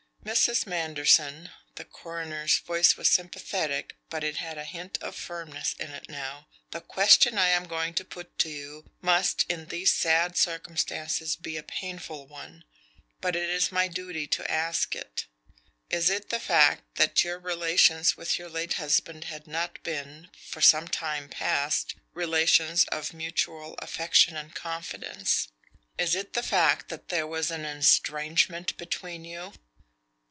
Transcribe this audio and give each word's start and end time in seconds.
"Mrs. 0.23 0.67
Manderson." 0.67 1.49
The 1.77 1.83
coroner's 1.83 2.59
voice 2.59 2.95
was 2.95 3.09
sympathetic, 3.09 3.97
but 4.11 4.23
it 4.23 4.35
had 4.35 4.55
a 4.55 4.63
hint 4.65 4.99
of 5.01 5.15
firmness 5.15 5.73
in 5.79 5.89
it 5.89 6.09
now. 6.09 6.47
"The 6.69 6.79
question 6.79 7.39
I 7.39 7.47
am 7.47 7.65
going 7.65 7.95
to 7.95 8.05
put 8.05 8.37
to 8.37 8.49
you 8.51 8.91
must, 9.01 9.47
in 9.49 9.65
these 9.69 9.91
sad 9.91 10.37
circumstances, 10.37 11.35
be 11.35 11.57
a 11.57 11.63
painful 11.63 12.27
one; 12.27 12.65
but 13.19 13.35
it 13.35 13.49
is 13.49 13.71
my 13.71 13.87
duty 13.87 14.27
to 14.27 14.49
ask 14.49 14.93
it. 14.95 15.25
Is 15.89 16.07
it 16.11 16.29
the 16.29 16.39
fact 16.39 16.97
that 16.97 17.23
your 17.23 17.39
relations 17.39 18.15
with 18.15 18.37
your 18.37 18.47
late 18.47 18.73
husband 18.73 19.23
had 19.23 19.47
not 19.47 19.81
been, 19.81 20.29
for 20.39 20.61
some 20.61 20.87
time 20.87 21.29
past, 21.29 21.95
relations 22.13 22.83
of 22.89 23.11
mutual 23.11 23.73
affection 23.79 24.37
and 24.37 24.53
confidence? 24.53 25.47
Is 25.97 26.13
it 26.13 26.33
the 26.33 26.43
fact 26.43 26.89
that 26.89 27.09
there 27.09 27.25
was 27.25 27.49
an 27.49 27.65
estrangement 27.65 28.77
between 28.77 29.25
you?" 29.25 29.53